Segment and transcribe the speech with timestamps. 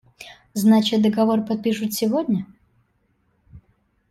[0.55, 2.47] Значит, договор подпишут сегодня?